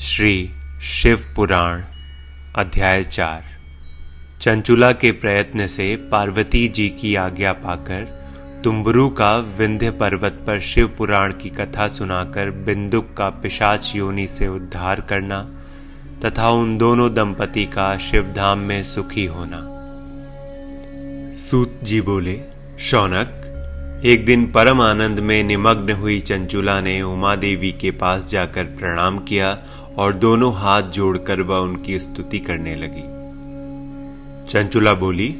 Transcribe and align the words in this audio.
श्री 0.00 0.50
शिव 0.82 1.32
पुराण, 1.36 1.82
अध्याय 2.54 3.04
चार। 3.04 3.44
चंचुला 4.40 4.92
के 4.92 5.12
प्रयत्न 5.12 5.66
से 5.66 5.96
पार्वती 5.96 6.68
जी 6.68 6.88
की 6.88 7.14
आज्ञा 7.14 7.52
पाकर 7.52 8.04
तुम्बरू 8.64 9.08
का 9.08 9.36
विंध्य 9.36 9.90
पर्वत 9.90 10.32
पर 10.46 10.60
शिव 10.60 10.94
पुराण 10.98 11.32
की 11.32 11.50
कथा 11.50 11.88
सुनाकर 11.88 12.50
बिंदुक 12.50 13.14
का 13.16 13.28
पिशाच 13.30 13.92
योनि 13.96 14.26
से 14.26 14.48
उद्धार 14.48 15.00
करना 15.00 15.50
तथा 16.24 16.48
उन 16.48 16.78
दोनों 16.78 17.14
दंपति 17.14 17.64
का 17.64 17.98
शिवधाम 17.98 18.58
में 18.58 18.82
सुखी 18.82 19.24
होना। 19.26 19.60
सूत 21.36 21.80
जी 21.82 22.00
बोले, 22.00 22.40
शौनक 22.78 23.39
एक 24.04 24.24
दिन 24.24 24.52
परम 24.52 24.80
आनंद 24.80 25.18
में 25.18 25.44
निमग्न 25.44 25.92
हुई 25.92 26.20
चंचुला 26.20 26.80
ने 26.80 27.02
उमा 27.02 27.36
देवी 27.36 27.72
के 27.72 27.90
पास 27.90 28.24
जाकर 28.24 28.64
प्रणाम 28.64 29.18
किया 29.18 29.58
और 29.98 30.12
दोनों 30.12 30.54
हाथ 30.54 30.82
जोड़कर 30.82 31.40
वह 31.40 31.56
उनकी 31.56 32.00
स्तुति 32.00 32.38
करने 32.38 32.76
लगी। 32.76 33.02
चंचुला 34.50 34.94
बोली, 34.94 35.34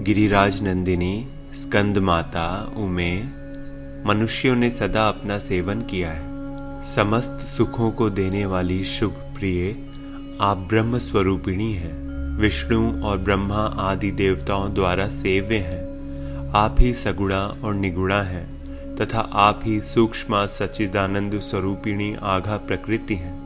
गिरिराज 0.00 0.62
नंदिनी, 0.62 1.28
स्कंद 1.54 1.98
माता, 1.98 2.74
उमे, 2.76 3.22
मनुष्यों 4.06 4.56
ने 4.56 4.70
सदा 4.70 5.08
अपना 5.08 5.38
सेवन 5.38 5.80
किया 5.80 6.10
है। 6.10 6.22
समस्त 6.94 7.38
सुखों 7.46 7.90
को 7.90 8.10
देने 8.10 8.46
वाली 8.46 8.84
शुभ 8.84 9.10
प्रिय, 9.10 9.86
आप 10.40 10.56
ब्रह्म 10.56 10.98
स्वरूपिणी 10.98 11.74
हैं। 11.74 12.08
विष्णु 12.40 13.02
और 13.02 13.18
ब्रह्मा 13.18 13.76
आदि 13.78 14.10
देवताओं 14.10 14.74
द्वारा 14.74 15.06
सेव्य 15.06 15.56
हैं। 15.56 15.93
आप 16.54 16.76
ही 16.78 16.92
सगुणा 16.92 17.58
और 17.64 17.74
निगुणा 17.74 18.22
है, 18.22 18.44
तथा 18.96 19.20
आप 19.32 19.60
ही 19.64 19.80
सूक्ष्म 19.80 20.46
सच्चिदानंद 20.46 21.40
स्वरूपिणी 21.40 22.16
आघा 22.22 22.56
प्रकृति 22.56 23.14
हैं। 23.14 23.44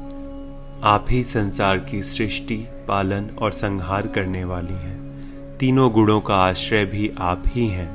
आप 0.83 1.07
ही 1.11 1.25
संसार 1.25 1.79
की 1.79 2.03
सृष्टि, 2.03 2.57
पालन 2.89 3.31
और 3.39 3.53
संहार 3.53 4.07
करने 4.07 4.45
वाली 4.45 4.75
हैं। 4.75 4.99
तीनों 5.57 5.93
गुणों 5.93 6.21
का 6.21 6.37
आश्रय 6.37 6.85
भी 6.85 7.11
आप 7.19 7.43
ही 7.47 7.67
हैं। 7.67 7.89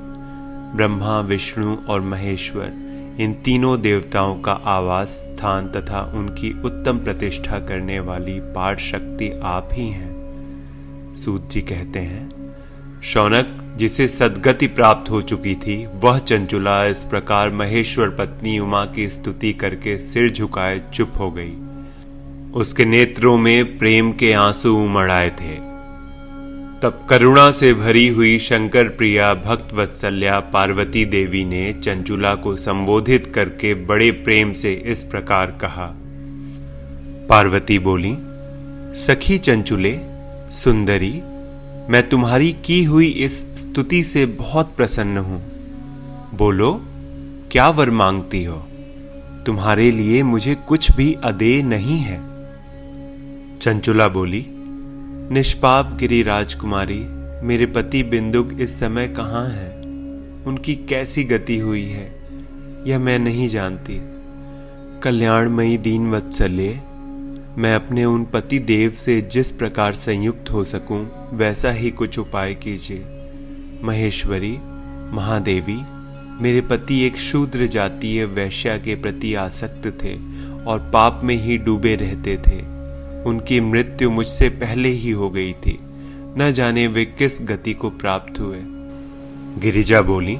ब्रह्मा, 0.75 1.19
विष्णु 1.19 1.77
और 1.89 2.01
महेश्वर, 2.01 2.73
इन 3.19 3.33
तीनों 3.33 3.81
देवताओं 3.81 4.39
का 4.39 4.51
आवास 4.51 5.07
स्थान 5.07 5.67
तथा 5.67 6.11
उनकी 6.15 6.61
उत्तम 6.61 6.99
प्रतिष्ठा 6.99 7.59
करने 7.59 7.99
वाली 7.99 8.39
पाठ 8.39 8.79
शक्ति 8.79 9.39
आप 9.43 9.69
ही 9.73 9.89
हैं। 9.89 10.13
सूत 11.17 11.49
जी 11.49 11.61
कहते 11.61 11.99
हैं, 11.99 12.55
शौनक 13.03 13.59
जिसे 13.77 14.07
सदगति 14.07 14.67
प्राप्त 14.67 15.11
हो 15.11 15.21
चुकी 15.21 15.55
थी, 15.55 15.85
वह 15.85 16.19
चंचुला 16.19 16.85
इस 16.85 16.97
प्रकार 16.97 17.49
महेश्वर 17.49 18.09
पत्नी 18.09 18.59
उमा 18.59 18.85
की 18.85 19.09
स्तुति 19.09 19.53
करके 19.53 19.99
सिर 19.99 20.31
झुकाए 20.31 20.81
चुप 20.93 21.11
हो 21.17 21.31
गई। 21.31 21.53
उसके 22.53 22.85
नेत्रों 22.85 23.37
में 23.37 23.77
प्रेम 23.77 24.11
के 24.11 24.33
आँसू 24.33 24.75
उमड़ 24.75 25.11
आए 25.11 25.29
थे। 25.29 25.73
तब 26.81 27.07
करुणा 27.09 27.51
से 27.51 27.73
भरी 27.73 28.07
हुई 28.07 28.39
शंकर 28.39 28.87
प्रिया 28.87 29.33
भक्त 29.33 29.73
वत्सल्या 29.73 30.39
पार्वती 30.39 31.05
देवी 31.05 31.45
ने 31.45 31.73
चंचुला 31.73 32.35
को 32.35 32.55
संबोधित 32.55 33.31
करके 33.35 33.73
बड़े 33.73 34.11
प्रेम 34.11 34.53
से 34.53 34.83
इस 34.85 35.03
प्रकार 35.03 35.57
कहा। 35.61 35.95
पार्वती 37.29 37.79
बोली, 37.79 38.17
सखी 39.01 39.37
चंचुले, 39.37 39.99
सुंदरी 40.51 41.21
मैं 41.89 42.09
तुम्हारी 42.09 42.55
की 42.65 42.83
हुई 42.83 43.07
इस 43.07 43.55
स्तुति 43.55 44.03
से 44.03 44.25
बहुत 44.25 44.73
प्रसन्न 44.77 45.17
हूँ। 45.17 45.43
बोलो, 46.33 46.81
क्या 47.51 47.69
वर 47.69 47.89
मांगती 47.89 48.43
हो? 48.43 48.67
तुम्हारे 49.45 49.91
लिए 49.91 50.23
मुझे 50.23 50.55
कुछ 50.55 50.95
भी 50.95 51.17
अदे 51.23 51.61
नहीं 51.61 51.97
है। 51.97 52.21
चंचुला 53.59 54.07
बोली, 54.07 54.45
निष्पाप 55.31 55.97
गिरी 55.99 56.23
राजकुमारी, 56.23 57.05
मेरे 57.45 57.65
पति 57.65 58.03
बिंदुक 58.03 58.51
इस 58.59 58.79
समय 58.79 59.07
कहाँ 59.07 59.49
है? 59.49 59.77
उनकी 60.45 60.75
कैसी 60.75 61.23
गति 61.23 61.57
हुई 61.57 61.85
है? 61.85 62.15
यह 62.87 62.99
मैं 62.99 63.19
नहीं 63.19 63.47
जानती। 63.47 64.01
कल्याणमयी 65.01 65.77
दीन 65.77 66.11
वत्सल्य 66.11 66.81
मैं 67.57 67.75
अपने 67.75 68.05
उन 68.05 68.25
पति 68.25 68.59
देव 68.59 68.91
से 68.91 69.21
जिस 69.21 69.51
प्रकार 69.51 69.93
संयुक्त 69.93 70.45
हो 70.51 70.63
सकूँ, 70.63 71.29
वैसा 71.33 71.71
ही 71.71 71.91
कुछ 71.91 72.19
उपाय 72.19 72.53
कीजिए। 72.53 73.05
महेश्वरी, 73.83 74.57
महादेवी, 75.13 75.77
मेरे 76.43 76.61
पति 76.61 77.01
एक 77.01 77.17
शूद्र 77.17 77.67
जातीय 77.67 78.25
वैश्या 78.25 78.77
के 78.77 78.95
प्रति 78.95 79.35
आसक्त 79.35 79.87
थे 80.03 80.15
और 80.63 80.89
पाप 80.93 81.21
में 81.23 81.35
ही 81.35 81.57
डूबे 81.57 81.95
रहते 81.95 82.37
थे। 82.37 82.59
उनकी 83.23 83.59
मृत्यु 83.59 84.11
मुझसे 84.11 84.49
पहले 84.49 84.89
ही 84.89 85.11
हो 85.11 85.29
गई 85.29 85.53
थी। 85.53 85.79
न 86.37 86.51
जाने 86.51 86.87
वे 86.87 87.05
किस 87.05 87.39
गति 87.41 87.73
को 87.73 87.89
प्राप्त 87.89 88.39
हुए। 88.39 88.59
गिरिजा 89.61 90.01
बोली, 90.01 90.37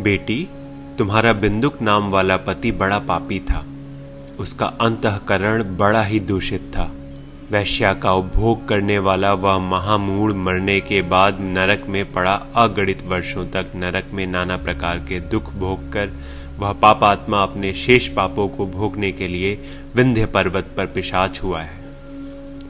बेटी, 0.00 0.48
तुम्हारा 0.98 1.32
बिंदुक 1.32 1.82
नाम 1.82 2.10
वाला 2.10 2.36
पति 2.36 2.72
बड़ा 2.72 2.98
पापी 2.98 3.40
था। 3.40 3.66
उसका 4.40 4.66
अंतकरण 4.80 5.76
बड़ा 5.76 6.02
ही 6.02 6.20
दूषित 6.20 6.60
था। 6.76 6.90
वैश्या 7.50 7.92
का 7.94 8.12
उपभोग 8.12 8.68
करने 8.68 8.98
वाला 8.98 9.32
वह 9.32 9.58
महामूढ़ 9.58 10.32
मरने 10.32 10.80
के 10.80 11.00
बाद 11.02 11.38
नरक 11.40 11.84
में 11.88 12.12
पड़ा 12.12 12.34
अगणित 12.54 13.02
वर्षों 13.06 13.44
तक 13.46 13.72
नरक 13.76 14.10
में 14.12 14.26
नाना 14.26 14.56
प्रकार 14.56 14.98
के 14.98 15.20
दुख 15.20 15.52
भोग 15.52 15.92
कर, 15.92 16.10
वह 16.58 16.72
पापात्मा 16.72 17.42
अपने 17.42 17.72
शेष 17.74 18.08
पापों 18.08 18.48
को 18.48 18.66
भोगने 18.66 19.12
के 19.12 19.28
लिए 19.28 19.54
विंध्य 19.94 20.26
पर्वत 20.26 20.70
पर 20.76 20.86
पिशाच 20.86 21.42
हुआ 21.42 21.62
है। 21.62 21.76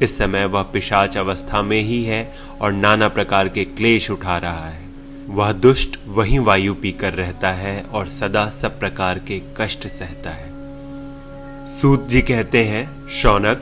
इस 0.03 0.19
समय 0.19 0.45
वह 0.45 0.63
पिशाच 0.63 1.17
अवस्था 1.19 1.63
में 1.63 1.81
ही 1.83 2.03
है 2.05 2.23
और 2.61 2.73
नाना 2.73 3.09
प्रकार 3.09 3.49
के 3.49 3.65
क्लेश 3.65 4.11
उठा 4.11 4.39
रहा 4.39 4.69
है। 4.69 4.87
वह 5.29 5.53
दुष्ट 5.53 5.99
वही 6.07 6.39
वायु 6.39 6.75
पीकर 6.75 7.13
रहता 7.13 7.53
है 7.53 7.81
और 7.83 8.09
सदा 8.09 8.45
सब 8.51 8.79
प्रकार 8.81 9.19
के 9.19 9.41
कष्ट 9.57 9.87
सहता 9.89 10.31
है। 10.31 10.48
सूत 11.69 12.09
जी 12.09 12.23
कहते 12.23 12.65
हैं, 12.65 13.09
शौनक, 13.09 13.61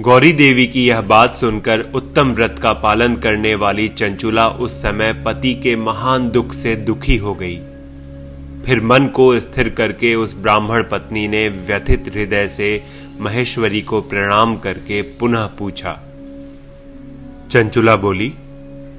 गौरी 0.00 0.32
देवी 0.32 0.66
की 0.66 0.86
यह 0.86 1.00
बात 1.00 1.36
सुनकर 1.36 1.80
उत्तम 1.94 2.32
व्रत 2.32 2.56
का 2.62 2.72
पालन 2.72 3.16
करने 3.16 3.54
वाली 3.54 3.88
चंचुला 3.88 4.48
उस 4.48 4.82
समय 4.82 5.12
पति 5.12 5.54
के 5.54 5.76
महान 5.76 6.30
दुख 6.30 6.52
से 6.52 6.76
दुखी 6.76 7.16
हो 7.16 7.34
गई। 7.34 7.56
फिर 8.66 8.80
मन 8.80 9.06
को 9.06 9.40
स्थिर 9.40 9.68
करके 9.68 10.14
उस 10.14 10.34
ब्राह्मण 10.34 10.82
पत्नी 10.82 11.28
ने 11.28 11.48
व्यथित 11.48 12.10
हृदय 12.14 12.48
से 12.48 12.84
महेश्वरी 13.20 13.82
को 13.82 14.00
प्रणाम 14.00 14.56
करके 14.56 15.02
पुनः 15.02 15.46
पूछा। 15.46 16.00
चंचुला 17.50 17.96
बोली, 17.96 18.32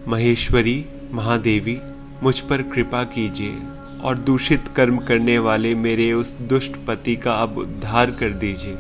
महेश्वरी, 0.07 0.85
महादेवी, 1.11 1.77
मुझ 2.23 2.39
पर 2.39 2.61
कृपा 2.61 3.03
कीजिए। 3.03 3.57
और 4.03 4.17
दूषित 4.17 4.67
कर्म 4.75 4.97
करने 4.97 5.37
वाले 5.39 5.73
मेरे 5.75 6.11
उस 6.13 6.33
दुष्ट 6.41 6.75
पति 6.87 7.15
का 7.15 7.33
अब 7.33 7.57
उद्धार 7.57 8.11
कर 8.11 8.29
दीजिए। 8.35 8.75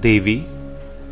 देवी, 0.00 0.42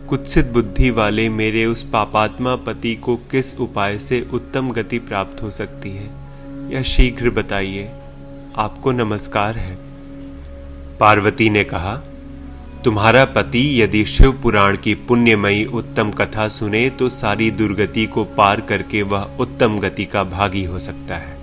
कुत्सित 0.09 0.47
बुद्धि 0.47 0.91
वाले 0.91 1.29
मेरे 1.29 1.65
उस 1.67 1.83
पापात्मा 1.83 2.57
पति 2.57 2.95
को 2.95 3.17
किस 3.31 3.59
उपाय 3.61 3.99
से 3.99 4.21
उत्तम 4.33 4.71
गति 4.71 4.99
प्राप्त 4.99 5.43
हो 5.43 5.51
सकती 5.51 5.91
है, 5.91 6.11
यह 6.73 6.83
शीघ्र 6.83 7.31
बताइए। 7.31 7.91
आपको 8.57 8.93
नमस्कार 8.93 9.57
है। 9.57 9.77
पार्वती 11.01 11.49
ने 11.51 11.65
कहा, 11.65 11.97
तुम्हारा 12.85 13.25
पति 13.25 13.83
यदि 13.83 14.05
शिव 14.05 14.33
पुराण 14.43 14.77
की 14.77 14.95
पुण्यमयी 15.07 15.65
उत्तम 15.65 16.11
कथा 16.11 16.47
सुने 16.49 16.89
तो 16.91 17.09
सारी 17.09 17.51
दुर्गति 17.51 18.07
को 18.07 18.25
पार 18.37 18.61
करके 18.61 19.03
वह 19.03 19.37
उत्तम 19.41 19.79
गति 19.79 20.05
का 20.05 20.25
भागी 20.25 20.65
हो 20.65 20.79
सकता 20.79 21.17
है। 21.17 21.36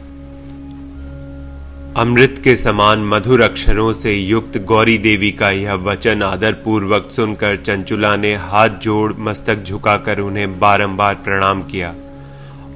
अमृत 1.98 2.40
के 2.44 2.56
समान 2.56 3.00
मधुर 3.06 3.42
अक्षरों 3.42 3.92
से 3.94 4.14
युक्त 4.14 4.58
गौरी 4.58 4.98
देवी 4.98 5.32
का 5.32 5.50
यह 5.50 5.74
वचन 5.74 6.24
आदर 6.24 6.54
पूर्वक 6.54 7.12
सुनकर 7.12 7.58
चंचुला 7.58 8.16
ने 8.16 8.34
हाथ 8.36 8.70
जोड़ 8.70 9.14
मस्तक 9.20 9.64
झुकाकर 9.64 10.20
उन्हें 10.20 10.60
बारंबार 10.60 11.16
प्रणाम 11.16 11.62
किया 11.64 11.94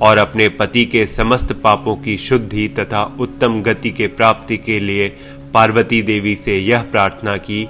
और 0.02 0.18
अपने 0.18 0.50
पति 0.50 0.86
के 0.86 1.06
समस्त 1.08 1.54
पापों 1.54 1.96
की 1.96 2.18
शुद्धि 2.18 2.68
तथा 2.80 3.04
उत्तम 3.20 3.62
गति 3.62 3.92
के 3.92 4.08
प्राप्ति 4.08 4.58
के 4.58 4.80
लिए 4.80 5.08
पार्वती 5.54 6.02
देवी 6.02 6.36
से 6.36 6.58
यह 6.58 6.82
प्रार्थना 6.82 7.38
की, 7.38 7.68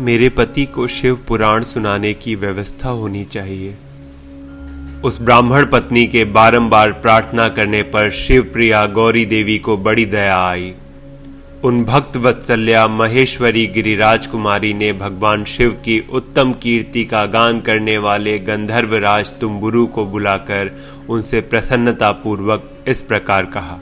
मेरे 0.00 0.28
पति 0.28 0.64
को 0.64 0.86
शिव 0.88 1.24
पुराण 1.28 1.62
सुनाने 1.64 2.14
की 2.14 2.34
व्यवस्था 2.34 2.88
होनी 2.88 3.24
चाहिए। 3.24 3.74
उस 5.04 5.20
ब्राह्मण 5.20 5.66
पत्नी 5.66 6.06
के 6.06 6.24
बारंबार 6.24 6.92
प्रार्थना 6.92 7.48
करने 7.48 7.82
पर 7.82 8.10
शिव 8.10 8.42
प्रिया 8.42 8.84
गौरी 8.86 9.24
देवी 9.26 9.58
को 9.58 9.76
बड़ी 9.76 10.04
दया 10.04 10.36
आई। 10.38 10.72
उन 11.64 11.84
भक्त 11.84 12.16
वत्सल्या 12.16 12.86
महेश्वरी 12.88 13.66
गिरिराज 13.66 14.26
कुमारी 14.26 14.72
ने 14.74 14.92
भगवान 14.92 15.44
शिव 15.44 15.70
की 15.84 15.98
उत्तम 16.12 16.52
कीर्ति 16.52 17.04
का 17.04 17.24
गान 17.26 17.60
करने 17.60 17.96
वाले 17.98 18.38
गंधर्व 18.38 18.96
राज 18.96 19.32
तुम्बुरु 19.40 19.86
को 19.86 20.04
बुलाकर 20.04 20.70
उनसे 21.08 21.40
प्रसन्नता 21.40 22.10
पूर्वक 22.12 22.70
इस 22.88 23.02
प्रकार 23.02 23.46
कहा, 23.46 23.78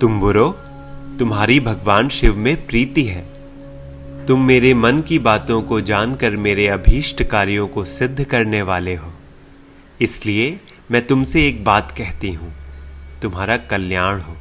तुम्बुरो, 0.00 0.48
तुम्हारी 1.18 1.60
भगवान 1.60 2.08
शिव 2.08 2.36
में 2.36 2.66
प्रीति 2.66 3.04
है। 3.04 3.24
तुम 4.26 4.44
मेरे 4.44 4.74
मन 4.74 5.00
की 5.00 5.18
बातों 5.18 5.62
को 5.62 5.80
जानकर 5.80 6.36
मेरे 6.36 6.68
अभीष्ट 6.68 7.22
कार्यों 7.22 7.66
को 7.68 7.84
सिद्ध 7.84 8.24
करने 8.24 8.62
वाले 8.62 8.94
हो। 8.94 9.13
इसलिए 10.00 10.60
मैं 10.90 11.06
तुमसे 11.06 11.48
एक 11.48 11.64
बात 11.64 11.94
कहती 11.98 12.32
हूँ। 12.32 12.52
तुम्हारा 13.22 13.56
कल्याण 13.56 14.20
हो। 14.20 14.36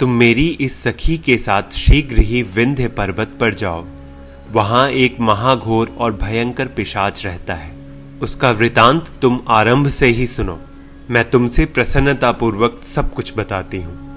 तुम 0.00 0.10
मेरी 0.10 0.58
इस 0.60 0.82
सखी 0.82 1.18
के 1.18 1.38
साथ 1.38 1.62
शीघ्र 1.72 2.18
ही 2.18 2.42
विंध्य 2.42 2.88
पर्वत 2.88 3.28
पर 3.40 3.54
जाओ। 3.54 3.84
वहाँ 4.52 4.90
एक 4.90 5.16
महाघोर 5.20 5.96
और 5.98 6.12
भयंकर 6.12 6.66
पिशाच 6.66 7.26
रहता 7.26 7.54
है। 7.54 7.72
उसका 8.22 8.50
वृतांत 8.50 9.06
तुम 9.22 9.40
आरंभ 9.48 9.88
से 9.88 10.06
ही 10.06 10.26
सुनो। 10.26 10.60
मैं 11.10 11.30
तुमसे 11.30 11.64
प्रसन्नता 11.64 12.32
पूर्वक 12.32 12.80
सब 12.84 13.14
कुछ 13.14 13.38
बताती 13.38 13.76
हूँ। 13.76 14.10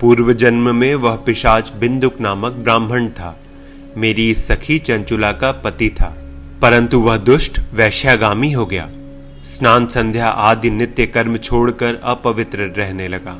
पूर्व 0.00 0.32
जन्म 0.32 0.74
में 0.74 0.94
वह 0.94 1.16
पिशाच 1.16 1.72
बिंदुक 1.72 2.20
नामक 2.20 2.52
ब्राह्मण 2.52 3.08
था। 3.08 3.40
मेरी 3.96 4.30
इस 4.30 4.46
सखी 4.46 4.78
चंचुला 4.78 5.32
का 5.32 5.52
पति 5.52 5.90
था। 5.90 6.16
परंतु 6.62 7.00
वह 7.00 7.16
दुष्ट, 7.16 7.60
वैश्यागामी 7.74 8.52
हो 8.52 8.66
गया। 8.66 8.90
स्नान 9.44 9.86
संध्या 9.86 10.26
आदि 10.26 10.70
नित्य 10.70 11.06
कर्म 11.06 11.36
छोड़कर 11.36 12.00
अपवित्र 12.04 12.58
रहने 12.58 13.08
लगा। 13.08 13.38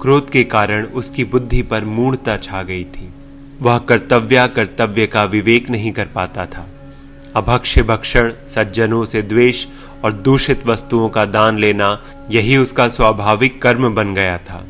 क्रोध 0.00 0.30
के 0.30 0.44
कारण 0.44 0.84
उसकी 0.84 1.24
बुद्धि 1.24 1.62
पर 1.62 1.84
मूर्ता 1.84 2.36
छा 2.36 2.62
गई 2.62 2.84
थी। 2.84 3.08
वह 3.62 3.78
कर्तव्य 3.78 4.48
कर्तव्य 4.48 5.06
का 5.06 5.22
विवेक 5.22 5.70
नहीं 5.70 5.92
कर 5.92 6.04
पाता 6.04 6.46
था। 6.46 6.66
अभक्ष्य 7.36 7.82
भक्षण, 7.82 8.32
सज्जनों 8.54 9.04
से 9.04 9.22
द्वेष 9.22 9.66
और 10.04 10.12
दूषित 10.12 10.66
वस्तुओं 10.66 11.08
का 11.08 11.24
दान 11.24 11.58
लेना 11.58 12.02
यही 12.30 12.56
उसका 12.56 12.88
स्वाभाविक 12.88 13.62
कर्म 13.62 13.94
बन 13.94 14.14
गया 14.14 14.38
था। 14.38 14.64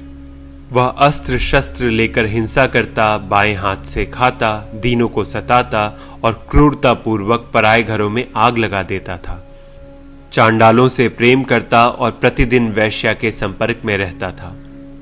वह 0.73 0.87
अस्त्र 0.87 1.39
शस्त्र 1.39 1.85
लेकर 1.85 2.27
हिंसा 2.27 2.67
करता, 2.67 3.19
बाएँ 3.19 3.55
हाथ 3.55 3.85
से 3.85 4.05
खाता, 4.05 4.71
दीनों 4.75 5.09
को 5.09 5.25
सताता 5.25 5.99
और 6.25 6.47
क्रूरता 6.51 6.95
पूर्वक 6.95 7.51
पराए 7.55 7.83
घरों 7.83 8.11
में 8.11 8.29
आग 8.37 8.59
लगा 8.59 8.83
देता 8.83 9.17
था। 9.17 9.44
चांडालों 10.35 10.89
से 10.89 11.09
प्रेम 11.09 11.43
करता 11.43 11.89
और 11.89 12.11
प्रतिदिन 12.11 12.73
वैश्या 12.73 13.13
के 13.13 13.31
संपर्क 13.31 13.81
में 13.85 13.99
रहता 13.99 14.31
था। 14.31 14.57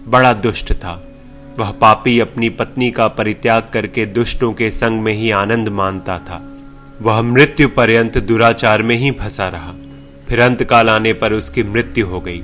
बड़ा 0.08 0.32
दुष्ट 0.32 0.72
था। 0.72 1.08
वह 1.58 1.70
पापी 1.70 2.20
अपनी 2.20 2.48
पत्नी 2.48 2.90
का 2.90 3.08
परित्याग 3.08 3.62
करके 3.72 4.06
दुष्टों 4.06 4.52
के 4.52 4.70
संग 4.70 5.00
में 5.00 5.14
ही 5.14 5.30
आनंद 5.30 5.68
मानता 5.68 6.18
था। 6.18 6.52
वह 7.02 7.22
मृत्यु 7.22 7.68
पर्यंत 7.68 8.18
दुराचार 8.18 8.82
में 8.82 8.96
ही 8.96 9.10
फंसा 9.10 9.48
रहा। 9.48 9.72
फिर 10.28 10.40
अंत 10.40 10.64
काल 10.64 10.90
आने 10.90 11.12
पर 11.12 11.32
उसकी 11.32 11.62
मृत्यु 11.62 12.06
हो 12.06 12.20
गई। 12.20 12.40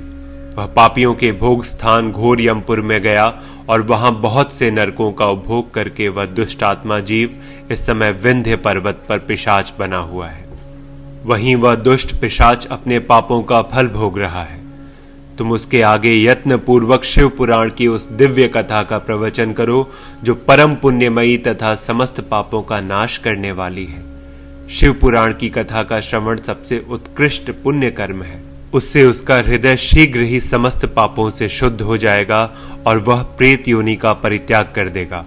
वह 0.57 0.65
पापियों 0.65 1.13
के 1.13 1.31
भोग 1.31 1.63
स्थान 1.63 2.11
घोर 2.11 2.41
यमपुर 2.41 2.81
में 2.81 3.01
गया 3.01 3.41
और 3.69 3.81
वहाँ 3.81 4.21
बहुत 4.21 4.53
से 4.53 4.71
नरकों 4.71 5.11
का 5.11 5.25
उपभोग 5.25 5.73
करके 5.73 6.09
वह 6.09 6.25
दुष्ट 6.25 6.63
आत्मा 6.63 6.99
जीव 6.99 7.39
इस 7.71 7.85
समय 7.85 8.11
विंध्य 8.11 8.55
पर्वत 8.55 9.05
पर 9.09 9.19
पिशाच 9.19 9.73
बना 9.79 9.97
हुआ 9.97 10.27
है। 10.27 10.48
वहीं 11.25 11.55
वह 11.55 11.75
दुष्ट 11.75 12.21
पिशाच 12.21 12.65
अपने 12.65 12.99
पापों 12.99 13.43
का 13.43 13.61
फल 13.61 13.87
भोग 13.87 14.19
रहा 14.19 14.43
है। 14.43 14.59
तुम 15.37 15.51
उसके 15.51 15.81
आगे 15.81 16.23
यत्न 16.23 16.57
पूर्वक 16.57 17.03
शिव 17.03 17.29
पुराण 17.29 17.69
की 17.69 17.87
उस 17.87 18.09
दिव्य 18.09 18.47
कथा 18.47 18.83
का 18.83 18.97
प्रवचन 18.97 19.53
करो, 19.53 19.91
जो 20.23 20.35
परम 20.35 20.75
पुण्यमयी 20.75 21.37
तथा 21.37 21.75
समस्त 21.75 22.21
पापों 22.21 22.61
का 22.61 22.79
नाश 22.79 23.17
करने 23.17 23.51
वाली 23.51 23.85
है। 23.85 24.03
शिव 24.69 24.93
पुराण 24.93 25.33
की 25.33 25.49
कथा 25.49 25.83
का 25.83 26.01
श्रवण 26.01 26.37
सबसे 26.37 26.85
उत्कृष्ट 26.89 27.51
पुण्य 27.51 27.91
कर्म 27.91 28.23
है। 28.23 28.41
उससे 28.73 29.05
उसका 29.05 29.35
हृदय 29.35 29.77
शीघ्र 29.77 30.19
ही 30.19 30.39
समस्त 30.39 30.85
पापों 30.85 31.29
से 31.29 31.49
शुद्ध 31.49 31.81
हो 31.81 31.97
जाएगा 31.97 32.51
और 32.87 32.97
वह 32.97 33.23
प्रेत 33.23 33.67
योनि 33.67 33.95
का 33.95 34.13
परित्याग 34.13 34.71
कर 34.75 34.89
देगा। 34.89 35.25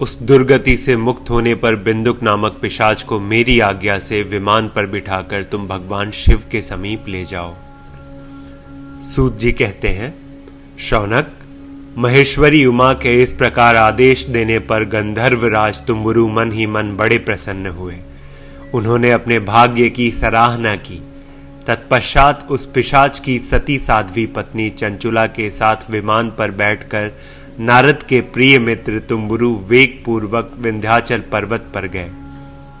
उस 0.00 0.22
दुर्गति 0.22 0.76
से 0.76 0.96
मुक्त 0.96 1.30
होने 1.30 1.54
पर 1.54 1.76
बिंदुक 1.76 2.22
नामक 2.22 2.58
पिशाच 2.62 3.02
को 3.02 3.20
मेरी 3.20 3.60
आज्ञा 3.60 3.98
से 3.98 4.22
विमान 4.22 4.68
पर 4.68 4.86
बिठाकर 4.86 5.42
तुम 5.42 5.68
भगवान 5.68 6.10
शिव 6.10 6.42
के 6.50 6.62
समीप 6.62 7.04
ले 7.08 7.24
जाओ। 7.24 7.54
सूत 9.02 9.38
जी 9.38 9.52
कहते 9.52 9.88
हैं, 9.88 10.14
शौनक, 10.78 11.32
महेश्वरी 11.98 12.64
उमा 12.66 12.92
के 12.92 13.22
इस 13.22 13.32
प्रकार 13.32 13.76
आदेश 13.76 14.24
देने 14.26 14.58
पर 14.58 14.84
गंधर्व 14.84 15.46
राज 15.46 15.86
तुम्बुरु 15.86 16.28
मन 16.28 16.52
ही 16.52 16.66
मन 16.66 16.96
बड़े 16.96 17.18
प्रसन्न 17.18 17.66
हुए। 17.66 17.96
उन्होंने 18.74 19.10
अपने 19.10 19.38
भाग्य 19.38 19.90
की 19.90 20.10
सराहना 20.10 20.76
की। 20.76 21.02
तत्पश्चात 21.66 22.46
उस 22.50 22.66
पिशाच 22.66 23.18
की 23.18 23.38
सती 23.38 23.78
साध्वी 23.78 24.26
पत्नी 24.26 24.70
चंचुला 24.70 25.26
के 25.26 25.50
साथ 25.50 25.90
विमान 25.90 26.30
पर 26.30 26.50
बैठकर 26.50 27.10
नारद 27.60 28.02
के 28.02 28.20
प्रिय 28.20 28.58
मित्र 28.58 28.98
तुम्बुरु 28.98 29.54
वेग 29.68 30.02
पूर्वक 30.04 30.50
विंध्याचल 30.58 31.20
पर्वत 31.20 31.64
पर 31.74 31.86
गए, 31.86 32.10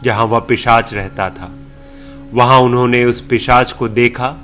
जहाँ 0.02 0.24
वह 0.24 0.38
पिशाच 0.38 0.94
रहता 0.94 1.30
था। 1.30 1.50
वहाँ 2.32 2.58
उन्होंने 2.58 3.04
उस 3.04 3.20
पिशाच 3.20 3.72
को 3.72 3.88
देखा, 3.88 4.36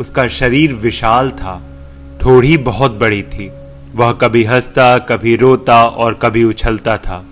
उसका 0.00 0.28
शरीर 0.28 0.72
विशाल 0.72 1.30
था, 1.30 1.60
ठोड़ी 2.20 2.56
बहुत 2.56 2.92
बड़ी 2.92 3.22
थी। 3.22 3.50
वह 3.94 4.12
कभी 4.12 4.44
हंसता, 4.44 4.98
कभी 4.98 5.36
रोता 5.36 5.84
और 5.84 6.14
कभी 6.14 6.44
उछलता 6.44 6.96
था। 6.96 7.24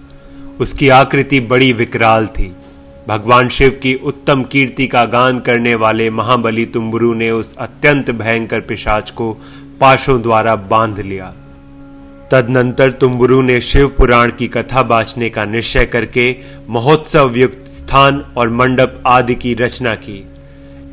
उसकी 0.61 0.89
आकृति 0.89 1.41
बड़ी 1.41 1.73
विकराल 1.73 2.27
थी। 2.27 2.53
भगवान 3.09 3.49
शिव 3.49 3.81
की 3.83 3.95
उत्तम 3.95 4.43
कीर्ति 4.43 4.87
का 4.87 5.05
गान 5.05 5.41
करने 5.41 5.75
वाले 5.75 6.11
महाबली 6.11 6.67
तुम्बुरु 6.67 7.15
ने 7.15 7.31
उस 7.31 7.57
अत्यंत 7.57 8.11
भयंकर 8.11 8.61
पिशाच 8.61 9.11
को 9.11 9.33
पाशों 9.81 10.23
द्वारा 10.23 10.57
बाँध 10.57 11.01
लिया। 11.01 11.35
तदनंतर 12.31 12.91
तुम्बुरु 12.91 13.43
ने 13.43 13.61
शिव 13.61 13.89
पुराण 13.89 14.31
की 14.31 14.49
कथा 14.49 14.83
बांचने 14.83 15.29
का 15.29 15.45
निश्चय 15.45 15.87
करके 15.87 16.37
महोत्सव 16.69 17.37
युक्त 17.37 17.65
स्थान 17.69 18.25
और 18.37 18.51
मंडप 18.51 19.03
आदि 19.07 19.35
की 19.35 19.55
रचना 19.55 19.95
की। 19.95 20.25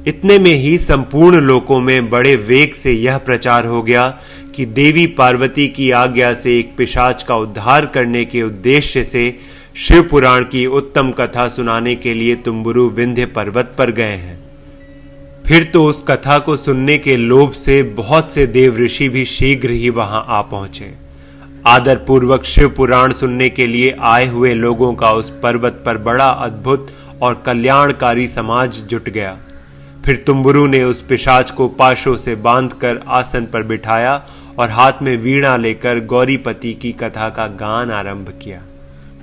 इतने 0.07 0.39
में 0.39 0.53
ही 0.53 0.77
संपूर्ण 0.77 1.41
लोकों 1.41 1.79
में 1.79 2.09
बड़े 2.09 2.35
वेग 2.35 2.73
से 2.73 2.91
यह 2.91 3.17
प्रचार 3.17 3.65
हो 3.65 3.81
गया 3.83 4.07
कि 4.55 4.65
देवी 4.65 5.07
पार्वती 5.07 5.67
की 5.67 5.91
आज्ञा 5.91 6.33
से 6.33 6.59
एक 6.59 6.75
पिशाच 6.77 7.23
का 7.23 7.35
उद्धार 7.35 7.85
करने 7.85 8.25
के 8.25 8.43
उद्देश्य 8.43 9.03
से 9.03 9.39
शिव 9.75 10.03
पुराण 10.03 10.43
की 10.43 10.65
उत्तम 10.65 11.11
कथा 11.11 11.47
सुनाने 11.47 11.95
के 11.95 12.13
लिए 12.13 12.35
तुम्बुरु 12.35 12.89
विंध्य 12.89 13.25
पर्वत 13.25 13.75
पर 13.77 13.91
गए 13.91 14.15
हैं। 14.15 14.43
फिर 15.45 15.63
तो 15.63 15.85
उस 15.85 16.03
कथा 16.07 16.39
को 16.39 16.55
सुनने 16.57 16.97
के 16.97 17.17
लोभ 17.17 17.51
से 17.51 17.83
बहुत 17.83 18.31
से 18.31 18.47
देव 18.47 18.77
ऋषि 18.77 19.09
भी 19.09 19.25
शीघ्र 19.25 19.69
ही 19.69 19.89
वहाँ 19.89 20.25
आ 20.27 20.41
पहुँचे। 20.41 21.04
आदर 21.67 21.97
पूर्वक 21.97 22.43
शिव 22.43 22.69
पुराण 22.69 23.11
सुनने 23.11 23.49
के 23.49 23.65
लिए 23.67 23.95
आए 23.99 24.27
हुए 24.27 24.53
लोगों 24.53 24.93
का 24.93 25.11
उस 25.11 25.29
पर्वत 25.43 25.81
पर 25.85 25.97
बड़ा 25.97 26.27
अद्भुत 26.27 26.87
और 27.21 27.41
कल्याणकारी 27.45 28.27
समाज 28.27 28.77
जुट 28.81 29.09
गया। 29.09 29.37
फिर 30.05 30.23
तुम्बुरु 30.27 30.65
ने 30.67 30.83
उस 30.83 31.01
पिशाच 31.01 31.51
को 31.51 31.67
पाशों 31.67 32.15
से 32.17 32.35
बांधकर 32.35 32.99
आसन 33.07 33.45
पर 33.45 33.63
बिठाया 33.63 34.13
और 34.59 34.69
हाथ 34.69 35.01
में 35.01 35.15
वीणा 35.17 35.55
लेकर 35.57 36.05
गौरीपति 36.05 36.73
की 36.73 36.91
कथा 36.91 37.29
का 37.29 37.47
गान 37.47 37.91
आरंभ 37.91 38.29
किया। 38.43 38.61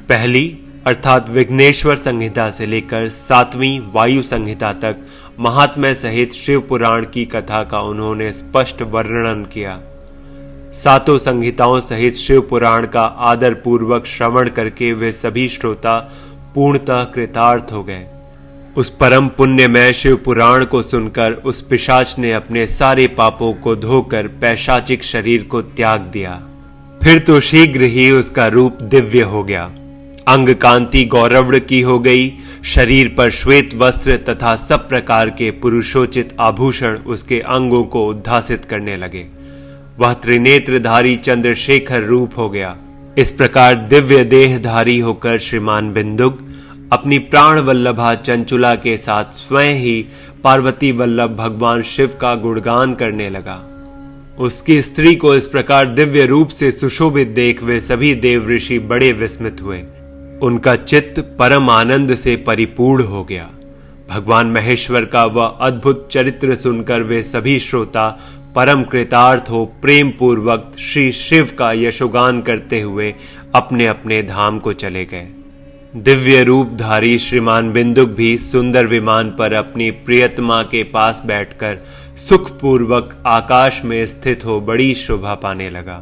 पहली, 0.08 0.58
अर्थात 0.86 1.28
विघ्नेश्वर 1.28 1.96
संहिता 1.96 2.50
से 2.50 2.66
लेकर 2.66 3.08
सातवीं 3.08 3.78
वायु 3.94 4.22
संहिता 4.22 4.72
तक 4.72 5.06
महात्म्य 5.40 5.94
सहित 5.94 6.32
शिव 6.32 6.60
पुराण 6.60 7.04
की 7.04 7.24
कथा 7.26 7.62
का 7.62 7.80
उन्होंने 7.80 8.32
स्पष्ट 8.32 8.82
वर्णन 8.82 9.44
किया। 9.44 9.80
सातों 10.74 11.18
संहिताओं 11.18 11.80
सहित 11.80 12.14
शिव 12.14 12.40
पुराण 12.40 12.86
का 12.86 13.02
आदर 13.02 13.54
पूर्वक 13.54 14.06
श्रवण 14.06 14.48
करके 14.48 14.92
वे 14.92 15.10
सभी 15.12 15.48
श्रोता 15.48 15.98
पूर्णतः 16.54 17.02
कृतार्थ 17.04 17.72
हो 17.72 17.82
गए। 17.84 18.06
उस 18.76 18.90
परम 18.90 19.28
पुण्यमय 19.28 19.92
शिव 19.92 20.16
पुराण 20.16 20.64
को 20.64 20.82
सुनकर 20.82 21.32
उस 21.32 21.60
पिशाच 21.62 22.14
ने 22.18 22.32
अपने 22.32 22.66
सारे 22.66 23.06
पापों 23.08 23.52
को 23.54 23.76
धोकर 23.76 24.26
पैशाचिक 24.40 25.04
शरीर 25.04 25.42
को 25.42 25.62
त्याग 25.62 26.00
दिया। 26.00 26.40
फिर 27.02 27.18
तो 27.18 27.40
शीघ्र 27.40 27.82
ही 27.82 28.10
उसका 28.10 28.46
रूप 28.46 28.82
दिव्य 28.82 29.22
हो 29.22 29.44
गया। 29.44 29.64
अंग 30.28 30.54
कांति 30.54 31.04
गौरव 31.04 31.58
की 31.58 31.80
हो 31.80 31.98
गई, 31.98 32.32
शरीर 32.64 33.14
पर 33.18 33.30
श्वेत 33.30 33.74
वस्त्र 33.74 34.16
तथा 34.28 34.56
सब 34.56 34.88
प्रकार 34.88 35.30
के 35.30 35.50
पुरुषोचित 35.50 36.34
आभूषण 36.40 36.96
उसके 36.96 37.40
अंगों 37.40 37.84
को 37.84 38.06
उद्धासित 38.08 38.64
करने 38.64 38.96
लगे। 38.96 39.26
वह 40.02 40.12
त्रिनेत्रधारी 40.12 41.16
चंद्रशेखर 41.16 42.02
रूप 42.02 42.30
हो 42.36 42.50
गया। 42.50 42.76
इस 43.18 43.30
प्रकार 43.30 43.74
दिव्य 43.74 44.24
देहधारी 44.24 44.98
होकर 44.98 45.38
श्रीमान 45.38 45.92
बिंदुक 45.92 46.38
अपनी 46.92 47.18
प्राण 47.18 47.58
वल्लभा 47.58 48.14
चंचुला 48.14 48.74
के 48.74 48.96
साथ 48.96 49.24
स्वयं 49.24 49.74
ही 49.74 50.06
पार्वती 50.44 50.92
वल्लभ 50.92 51.36
भगवान 51.36 51.82
शिव 51.82 52.18
का 52.20 52.34
गुणगान 52.34 52.94
करने 52.94 53.30
लगा। 53.30 53.62
उसकी 54.38 54.82
स्त्री 54.82 55.14
को 55.14 55.34
इस 55.34 55.46
प्रकार 55.46 55.86
दिव्य 55.86 56.26
रूप 56.26 56.48
से 56.48 56.72
सुशोभित 56.72 57.28
देख 57.28 57.62
वे 57.62 57.80
सभी 57.80 58.14
देव 58.14 58.50
ऋषि 58.50 58.78
बड़े 58.78 59.12
विस्मित 59.12 59.62
हुए। 59.62 59.82
उनका 60.42 60.76
चित्त 60.76 61.20
परम 61.38 61.70
आनंद 61.70 62.14
से 62.14 62.36
परिपूर्ण 62.36 63.04
हो 63.04 63.24
गया। 63.24 63.50
भगवान 64.10 64.46
महेश्वर 64.46 65.04
का 65.04 65.24
वह 65.24 65.46
अद्भुत 65.46 66.08
चरित्र 66.12 66.54
सुनकर 66.54 67.02
वे 67.02 67.22
सभी 67.22 67.58
श्रोता 67.58 68.20
परम 68.56 68.82
कृतार्थ 68.84 69.50
हो 69.50 69.64
प्रेम 69.82 70.10
पूर्वक 70.10 70.72
श्री 70.78 71.12
शिव 71.12 71.52
का 71.58 71.72
यशोगान 71.72 72.42
करते 72.42 72.80
हुए 72.80 73.14
अपने 73.54 73.86
अपने 73.86 74.22
धाम 74.22 74.58
को 74.58 74.72
चले 74.72 75.04
गए। 75.04 75.28
दिव्य 75.96 76.42
रूपधारी 76.44 77.18
श्रीमान 77.18 77.72
बिंदुक 77.72 78.08
भी 78.08 78.38
सुंदर 78.38 78.86
विमान 78.86 79.30
पर 79.30 79.52
अपनी 79.52 79.90
प्रियतमा 79.90 80.62
के 80.62 80.82
पास 80.82 81.22
बैठकर 81.26 81.78
सुखपूर्वक 82.18 83.22
आकाश 83.26 83.80
में 83.84 84.06
स्थित 84.06 84.44
हो 84.44 84.60
बड़ी 84.60 84.94
शोभा 84.94 85.34
पाने 85.34 85.70
लगा। 85.70 85.98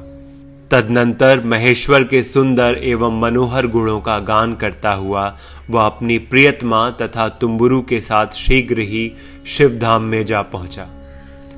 तदनंतर 0.70 1.44
महेश्वर 1.44 2.04
के 2.04 2.22
सुंदर 2.22 2.80
एवं 2.82 3.20
मनोहर 3.20 3.66
गुणों 3.66 4.00
का 4.00 4.18
गान 4.18 4.54
करता 4.54 4.92
हुआ 4.92 5.36
वह 5.70 5.82
अपनी 5.82 6.18
प्रियतमा 6.18 6.90
तथा 6.90 7.28
तुम्बुरु 7.28 7.82
के 7.82 8.00
साथ 8.00 8.26
शीघ्र 8.26 8.78
ही 8.78 9.12
शिवधाम 9.46 10.02
में 10.02 10.24
जा 10.24 10.42
पहुँचा। 10.42 10.88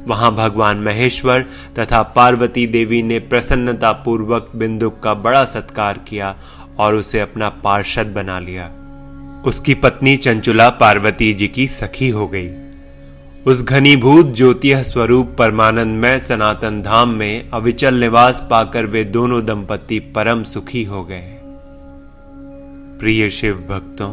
वहाँ 0.06 0.34
भगवान 0.34 0.76
महेश्वर 0.76 1.46
तथा 1.78 2.02
पार्वती 2.02 2.66
देवी 2.66 3.02
ने 3.02 3.18
प्रसन्नता 3.18 3.92
पूर्वक 3.92 4.50
बिंदुक 4.56 5.00
का 5.00 5.14
बड़ा 5.14 5.44
सत्कार 5.44 5.98
किया 6.08 6.36
और 6.78 6.94
उसे 6.94 7.20
अपना 7.20 7.48
पार्षद 7.48 8.06
बना 8.06 8.38
लिया। 8.38 8.72
उसकी 9.46 9.74
पत्नी 9.74 10.16
चंचुला 10.16 10.70
पार्वती 10.70 11.34
जी 11.34 11.48
की 11.48 11.66
सखी 11.66 12.08
हो 12.08 12.28
गई। 12.28 12.50
उस 13.46 13.64
घनीभूत 13.64 14.26
ज्योतिह 14.26 14.82
स्वरूप 14.82 15.36
परमानंद 15.38 16.02
में 16.02 16.20
सनातन 16.20 16.82
धाम 16.82 17.08
में 17.08 17.50
अविचल 17.50 17.94
निवास 17.94 18.46
पाकर 18.50 18.86
वे 18.86 19.04
दोनों 19.04 19.44
दंपति 19.44 19.98
परम 19.98 20.42
सुखी 20.42 20.84
हो 20.84 21.04
गए। 21.04 21.38
प्रिय 23.00 23.30
शिव 23.30 23.54
भक्तों, 23.70 24.12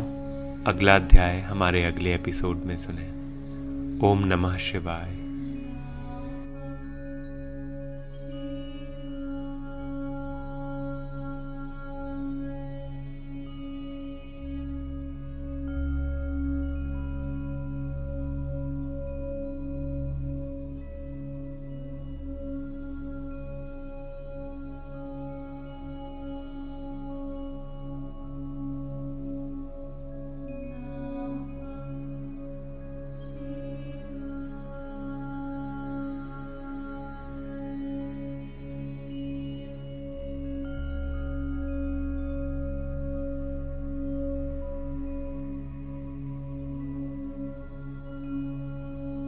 अगला 0.63 0.95
अध्याय 0.95 1.39
हमारे 1.39 1.83
अगले 1.83 2.13
एपिसोड 2.13 2.61
में 2.65 2.77
सुने। 2.77 3.09
ओम 4.07 4.25
नमः 4.25 4.57
शिवाय। 4.57 5.18